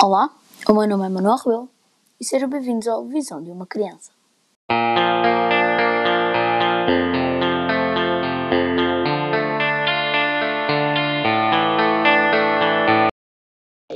[0.00, 0.32] Olá,
[0.68, 1.68] o meu nome é Manuel Rebelo
[2.20, 4.12] e sejam bem-vindos ao Visão de uma Criança.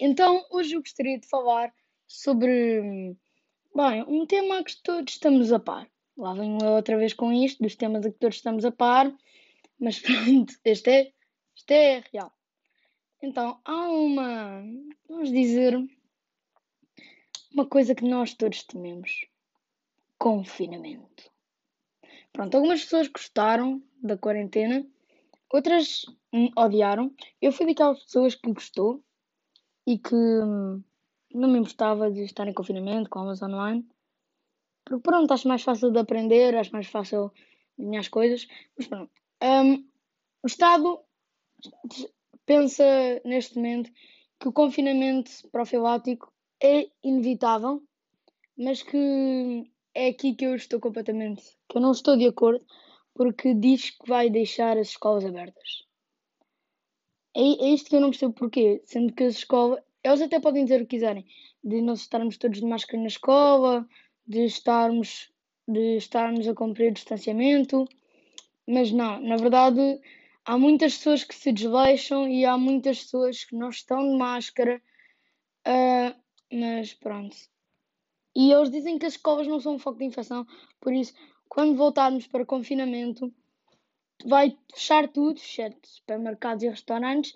[0.00, 1.72] Então, hoje eu gostaria de falar
[2.08, 3.16] sobre,
[3.72, 5.88] bem, um tema que todos estamos a par.
[6.18, 9.14] Lá venho eu outra vez com isto, dos temas a que todos estamos a par,
[9.78, 11.12] mas pronto, este é,
[11.54, 12.32] este é real.
[13.26, 14.62] Então, há uma,
[15.08, 15.74] vamos dizer,
[17.54, 19.26] uma coisa que nós todos tememos:
[20.18, 21.32] confinamento.
[22.34, 24.86] Pronto, algumas pessoas gostaram da quarentena,
[25.50, 26.04] outras
[26.54, 27.14] odiaram.
[27.40, 29.02] Eu fui daquelas pessoas que gostou
[29.86, 30.84] e que hum,
[31.32, 33.88] não me importava de estar em confinamento com aulas online.
[34.84, 37.32] Porque pronto, acho mais fácil de aprender, acho mais fácil
[37.78, 38.46] de as coisas.
[38.76, 39.10] Mas pronto.
[39.42, 39.88] Um,
[40.42, 41.00] o Estado
[42.46, 42.84] pensa
[43.24, 43.90] neste momento
[44.40, 47.82] que o confinamento profilático é inevitável,
[48.56, 52.64] mas que é aqui que eu estou completamente, que eu não estou de acordo,
[53.14, 55.84] porque diz que vai deixar as escolas abertas.
[57.36, 60.64] É, é isto que eu não percebo porquê, sendo que as escolas, eles até podem
[60.64, 61.24] dizer o que quiserem,
[61.62, 63.88] de nós estarmos todos de máscara na escola,
[64.26, 65.32] de estarmos,
[65.66, 67.86] de estarmos a cumprir o distanciamento,
[68.66, 70.00] mas não, na verdade
[70.44, 74.82] há muitas pessoas que se desleixam e há muitas pessoas que não estão de máscara,
[75.66, 76.14] uh,
[76.52, 77.36] mas pronto.
[78.36, 80.46] E eles dizem que as escolas não são um foco de infecção,
[80.80, 81.14] por isso,
[81.48, 83.32] quando voltarmos para confinamento,
[84.24, 87.32] vai fechar tudo, exceto supermercados e restaurantes,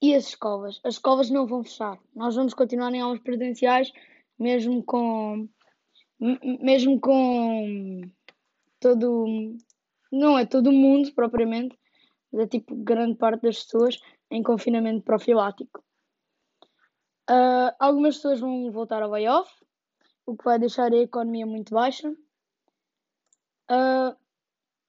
[0.00, 0.80] e as escolas.
[0.84, 1.98] As escolas não vão fechar.
[2.14, 3.90] Nós vamos continuar em aulas presenciais,
[4.38, 5.48] mesmo com.
[6.20, 8.02] Mesmo com
[8.78, 9.56] todo.
[10.12, 11.76] Não é todo o mundo propriamente,
[12.40, 15.82] é tipo grande parte das pessoas em confinamento profilático.
[17.30, 19.50] Uh, algumas pessoas vão voltar ao layoff,
[20.26, 22.10] o que vai deixar a economia muito baixa.
[23.70, 24.14] Uh,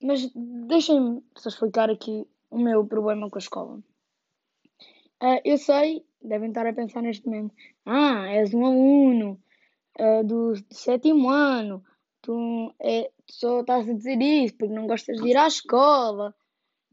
[0.01, 3.77] mas deixem-me só explicar aqui o meu problema com a escola.
[5.21, 9.41] Uh, eu sei, devem estar a pensar neste momento: ah, és um aluno
[10.25, 11.81] do, do sétimo ano,
[12.21, 16.35] tu, é, só estás a dizer isso porque não gostas de ir à escola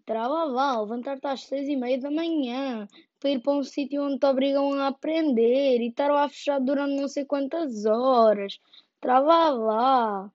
[0.04, 2.88] Tralalá, levantar-te às seis e meia da manhã
[3.20, 7.00] para ir para um sítio onde te obrigam a aprender e estar lá fechado durante
[7.00, 8.58] não sei quantas horas.
[9.00, 10.30] Tralalá.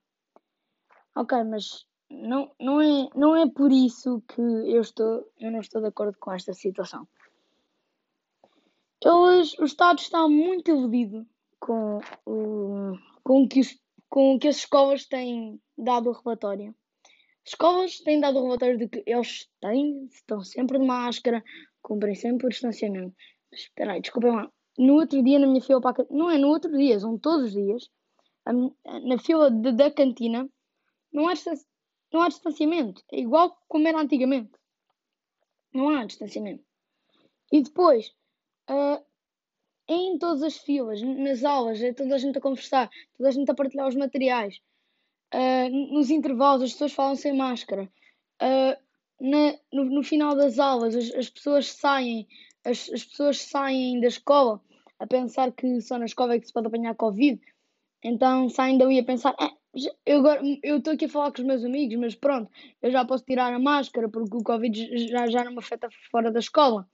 [1.14, 5.80] Ok, mas não, não, é, não é por isso que eu, estou, eu não estou
[5.80, 7.06] de acordo com esta situação.
[9.04, 11.26] Eles, o Estado está muito iludido
[11.60, 13.60] com o, com, que
[14.08, 16.74] com o que as escolas têm dado o relatório
[17.48, 21.42] escolas têm dado relatório de que eles têm, estão sempre de máscara,
[21.82, 23.14] cumprem sempre o distanciamento.
[23.50, 24.50] Mas espera aí, desculpem lá.
[24.78, 27.46] No outro dia, na minha fila para a não é no outro dia, são todos
[27.46, 27.90] os dias,
[28.46, 30.48] na fila de, da cantina,
[31.12, 31.32] não há,
[32.12, 33.02] não há distanciamento.
[33.10, 34.52] É igual como era antigamente.
[35.72, 36.64] Não há distanciamento.
[37.52, 38.14] E depois,
[38.70, 39.02] uh,
[39.88, 43.50] em todas as filas, nas aulas, é toda a gente a conversar, toda a gente
[43.50, 44.60] a partilhar os materiais
[45.34, 47.88] uh, nos intervalos as pessoas falam sem máscara.
[48.42, 48.76] Uh,
[49.20, 52.26] na, no, no, final das aulas as, as pessoas saem,
[52.64, 54.60] as, as, pessoas saem da escola
[54.98, 57.40] a pensar que só na escola é que se pode apanhar Covid.
[58.02, 59.52] Então saem dali a pensar, ah,
[60.06, 62.50] eu estou aqui a falar com os meus amigos, mas pronto,
[62.80, 66.30] eu já posso tirar a máscara porque o Covid já, já não me afeta fora
[66.30, 66.88] da escola.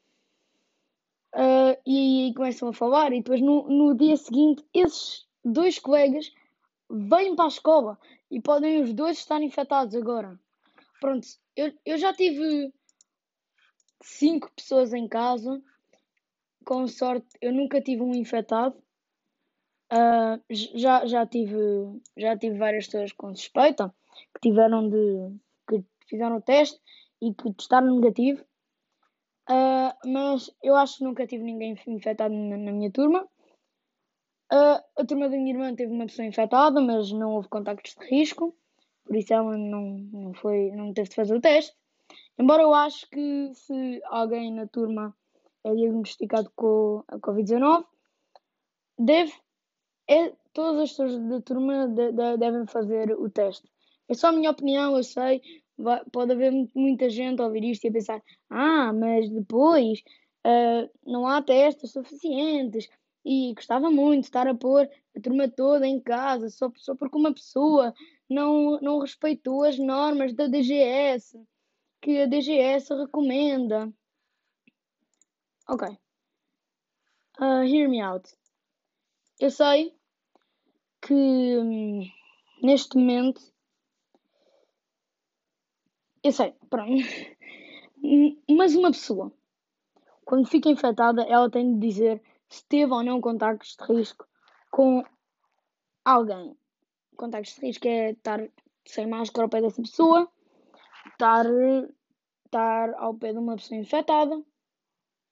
[1.34, 6.32] Uh, e, e começam a falar, e depois no, no dia seguinte, esses dois colegas
[6.88, 7.98] vêm para a escola
[8.34, 10.36] e podem os dois estar infectados agora.
[11.00, 11.24] Pronto,
[11.56, 12.74] eu, eu já tive
[14.02, 15.62] cinco pessoas em casa.
[16.64, 18.76] Com sorte, eu nunca tive um infectado.
[19.92, 21.56] Uh, já, já, tive,
[22.16, 23.94] já tive várias pessoas com suspeita
[24.34, 25.38] que tiveram de.
[25.68, 26.80] que fizeram o teste
[27.22, 28.44] e que testaram negativo.
[29.48, 33.28] Uh, mas eu acho que nunca tive ninguém infectado na, na minha turma.
[34.52, 38.06] Uh, a turma da minha irmã teve uma pessoa infectada, mas não houve contactos de
[38.06, 38.54] risco,
[39.04, 41.74] por isso ela não, não, foi, não teve de fazer o teste.
[42.38, 45.16] Embora eu acho que se alguém na turma
[45.64, 47.84] é diagnosticado com a Covid-19,
[48.98, 49.32] deve,
[50.08, 53.68] é, todas as pessoas da turma de, de, devem fazer o teste.
[54.08, 55.40] É só a minha opinião, eu sei.
[55.76, 60.00] Vai, pode haver muita gente a ouvir isto e a pensar: ah, mas depois
[60.46, 62.88] uh, não há testes suficientes
[63.24, 67.16] e gostava muito de estar a pôr a turma toda em casa só, só porque
[67.16, 67.94] uma pessoa
[68.28, 71.40] não, não respeitou as normas da DGS,
[72.02, 73.92] que a DGS recomenda.
[75.68, 75.88] Ok.
[77.40, 78.30] Uh, hear me out.
[79.40, 79.92] eu sei
[81.00, 82.08] que hum,
[82.62, 83.40] neste momento.
[86.22, 86.92] Eu sei, pronto.
[88.48, 89.32] Mas uma pessoa,
[90.24, 92.22] quando fica infectada, ela tem de dizer
[92.54, 94.26] se teve ou não contactos de risco
[94.70, 95.04] com
[96.04, 96.56] alguém.
[97.16, 98.48] Contactos de risco é estar
[98.86, 100.28] sem máscara ao pé dessa pessoa,
[101.12, 101.46] estar,
[102.44, 104.42] estar ao pé de uma pessoa infectada.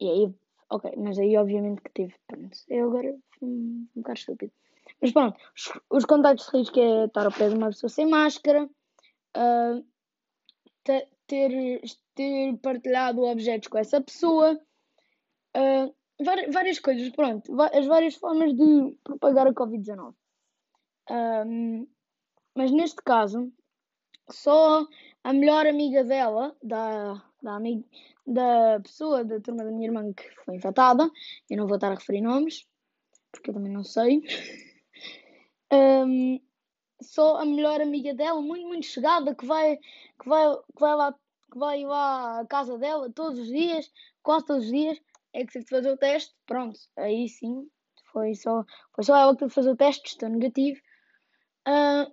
[0.01, 0.35] E aí,
[0.71, 2.15] ok, mas aí obviamente que teve.
[2.27, 4.53] Pronto, eu agora fui um, um bocado estúpido.
[5.01, 8.07] Mas pronto, os, os contactos de risco é estar ao pé de uma pessoa sem
[8.07, 8.65] máscara,
[9.37, 9.85] uh,
[11.27, 11.81] ter,
[12.15, 14.61] ter partilhado objetos com essa pessoa,
[15.57, 20.14] uh, várias, várias coisas, pronto, as várias formas de propagar a Covid-19.
[21.11, 21.87] Um,
[22.55, 23.53] mas neste caso,
[24.31, 24.87] só
[25.25, 27.85] a melhor amiga dela, da, da, amiga,
[28.26, 31.11] da pessoa da turma da minha irmã que foi infectada,
[31.50, 32.67] eu não vou estar a referir nomes,
[33.31, 34.23] porque eu também não sei.
[35.75, 36.38] Um,
[37.00, 39.79] só a melhor amiga dela, muito, muito chegada, que vai,
[40.20, 41.15] que vai, que vai lá,
[41.50, 43.91] que vai lá à casa dela todos os dias,
[44.23, 45.00] quase todos os dias,
[45.32, 47.69] é que de fazer o teste, pronto, aí sim,
[48.12, 48.64] foi só,
[48.94, 50.81] foi só ela que fazer o teste, estou negativo.
[51.67, 52.12] Uh,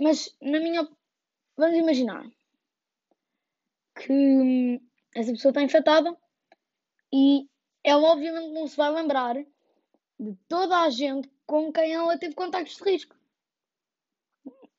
[0.00, 0.88] mas na minha.
[1.56, 2.28] Vamos imaginar
[3.94, 4.80] que hum,
[5.14, 6.16] essa pessoa está infectada
[7.12, 7.48] e
[7.84, 9.36] ela obviamente não se vai lembrar
[10.18, 13.14] de toda a gente com quem ela teve contactos de risco.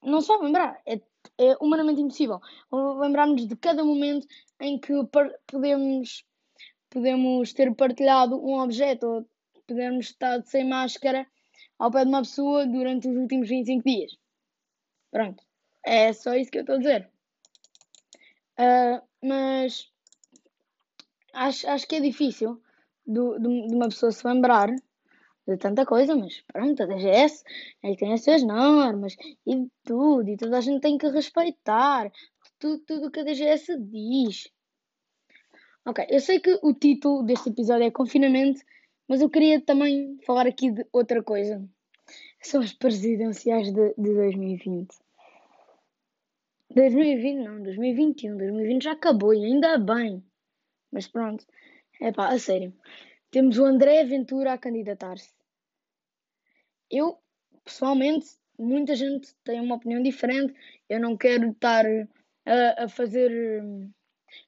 [0.03, 0.81] Não se vai lembrar.
[0.85, 0.99] É,
[1.37, 2.41] é humanamente impossível.
[2.71, 4.27] Lembrarmos de cada momento
[4.59, 4.93] em que
[5.47, 6.25] podemos
[6.95, 9.29] podemos ter partilhado um objeto ou
[9.67, 11.27] podemos estar sem máscara
[11.77, 14.17] ao pé de uma pessoa durante os últimos 25 dias.
[15.11, 15.43] Pronto.
[15.85, 17.09] É só isso que eu estou a dizer.
[18.57, 19.91] Uh, mas
[21.33, 22.61] acho, acho que é difícil
[23.05, 24.69] do, de, de uma pessoa se lembrar
[25.45, 27.43] de tanta coisa, mas pronto, a DGS
[27.83, 32.09] é tem as suas normas e tudo, e toda a gente tem que respeitar
[32.57, 34.54] tudo, tudo que a DGS diz.
[35.87, 38.59] Ok, eu sei que o título deste episódio é Confinamento,
[39.07, 41.63] mas eu queria também falar aqui de outra coisa.
[42.41, 44.87] São as presidenciais de, de 2020.
[46.73, 48.35] 2020 não, 2021.
[48.35, 50.23] 2020 já acabou e ainda bem.
[50.91, 51.45] Mas pronto.
[52.01, 52.73] É pá, a sério.
[53.29, 55.31] Temos o André Ventura a candidatar-se.
[56.89, 57.19] Eu,
[57.63, 58.25] pessoalmente,
[58.57, 60.55] muita gente tem uma opinião diferente.
[60.89, 61.85] Eu não quero estar
[62.43, 63.91] a, a fazer hum,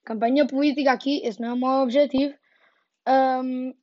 [0.04, 2.34] campanha política aqui, esse não é o meu objetivo.
[3.08, 3.74] Um,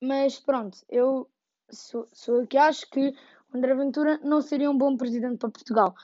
[0.00, 1.28] mas pronto, eu
[1.70, 3.14] sou, sou que acho que
[3.52, 5.94] o André Ventura não seria um bom presidente para Portugal.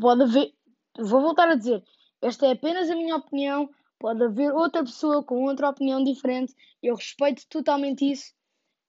[0.00, 0.52] Pode haver,
[0.98, 1.82] vou voltar a dizer,
[2.22, 3.70] esta é apenas a minha opinião.
[3.98, 6.54] Pode haver outra pessoa com outra opinião diferente.
[6.82, 8.34] Eu respeito totalmente isso.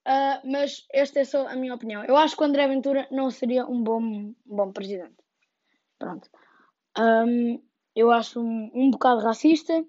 [0.06, 2.04] Uh, mas esta é só a minha opinião.
[2.04, 5.16] Eu acho que o André Ventura não seria um bom, um bom presidente.
[5.98, 6.28] Pronto.
[6.98, 7.62] Um,
[7.94, 9.84] eu acho um, um bocado racista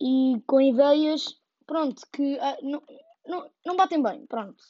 [0.00, 2.82] e com ideias, pronto, que uh, não,
[3.26, 4.62] não, não batem bem, pronto.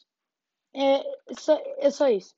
[0.74, 1.02] É,
[1.38, 2.34] só, é só isso.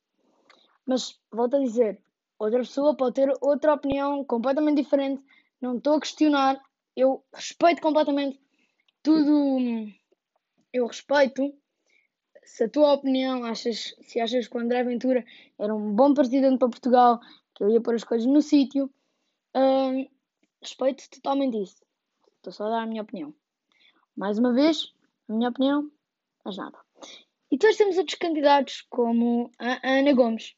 [0.85, 2.01] Mas, volto a dizer,
[2.37, 5.23] outra pessoa pode ter outra opinião completamente diferente.
[5.61, 6.59] Não estou a questionar.
[6.95, 8.39] Eu respeito completamente
[9.03, 9.91] tudo.
[10.73, 11.53] Eu respeito.
[12.43, 15.23] Se a tua opinião achas, se achas que o André Ventura
[15.59, 17.19] era um bom presidente para Portugal,
[17.53, 18.91] que ele ia pôr as coisas no sítio,
[19.55, 20.07] hum,
[20.61, 21.88] respeito totalmente isso.
[22.39, 23.35] Estou só a dar a minha opinião.
[24.15, 24.93] Mais uma vez,
[25.27, 25.91] a minha opinião,
[26.45, 26.77] mas nada.
[27.51, 30.55] E depois temos outros candidatos, como a Ana Gomes.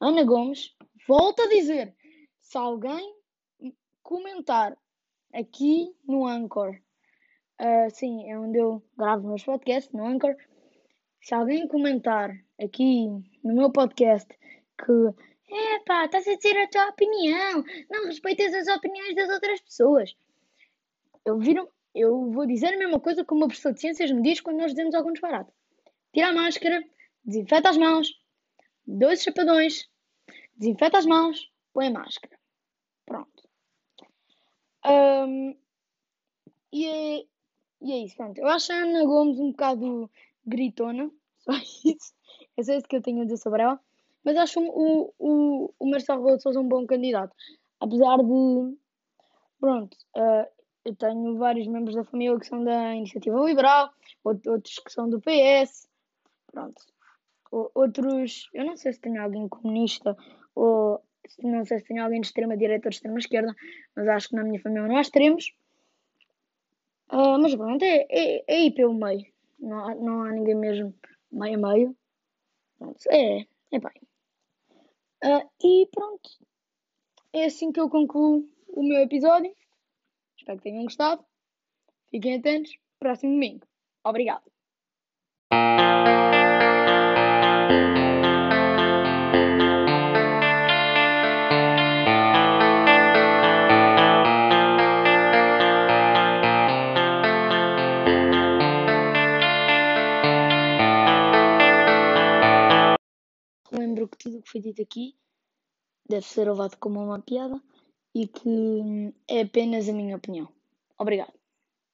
[0.00, 0.74] Ana Gomes,
[1.06, 1.94] volta a dizer,
[2.40, 3.14] se alguém
[4.02, 4.76] comentar
[5.32, 6.76] aqui no Anchor,
[7.60, 10.34] uh, sim, é onde eu gravo meus podcasts, no Anchor,
[11.20, 13.06] se alguém comentar aqui
[13.44, 14.26] no meu podcast
[14.84, 19.60] que é pá, estás a dizer a tua opinião, não respeitas as opiniões das outras
[19.60, 20.16] pessoas
[21.24, 24.40] eu, viro, eu vou dizer a mesma coisa que uma professor de ciências me diz
[24.40, 25.50] quando nós dizemos algum disparate.
[26.12, 26.82] Tira a máscara,
[27.24, 28.08] desinfeta as mãos,
[28.86, 29.88] dois chapadões,
[30.56, 32.38] desinfeta as mãos, põe a máscara.
[33.06, 33.48] Pronto.
[34.86, 35.56] Um,
[36.72, 37.26] e, é,
[37.82, 38.38] e é isso, pronto.
[38.38, 40.10] Eu acho a Ana Gomes um bocado
[40.46, 42.14] gritona, só isso.
[42.56, 43.80] É só isso que eu tenho a dizer sobre ela.
[44.24, 47.34] Mas acho o, o, o Marcelo Rebelo de Sousa um bom candidato.
[47.78, 48.76] Apesar de.
[49.58, 50.59] Pronto, uh,
[50.90, 53.90] eu tenho vários membros da família que são da Iniciativa Liberal,
[54.24, 55.88] outros que são do PS,
[56.50, 56.82] pronto.
[57.50, 60.16] Outros, eu não sei se tenho alguém comunista
[60.54, 61.02] ou
[61.42, 63.54] não sei se tenho alguém de extrema direita ou de extrema esquerda,
[63.94, 65.54] mas acho que na minha família não há extremos.
[67.12, 69.26] Uh, mas pronto, é, é, é aí pelo meio.
[69.58, 70.94] Não há, não há ninguém mesmo
[71.30, 71.96] meio a meio.
[72.78, 73.40] Pronto, é,
[73.72, 74.02] é bem.
[75.24, 76.30] Uh, e pronto.
[77.32, 79.54] É assim que eu concluo o meu episódio.
[80.50, 81.24] Espero que tenham gostado.
[82.10, 82.76] Fiquem atentos.
[82.98, 83.66] Próximo domingo.
[84.04, 84.50] Obrigado.
[103.72, 105.16] lembro que tudo o que foi dito aqui
[106.08, 107.62] deve ser levado como uma piada
[108.14, 110.48] e que é apenas a minha opinião.
[110.98, 111.39] Obrigado.